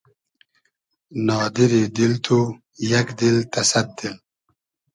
[1.25, 2.37] نادیری دیل تو
[2.89, 4.15] یئگ دیل تۂ سئد دیل